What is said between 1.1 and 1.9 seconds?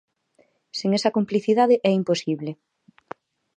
complicidade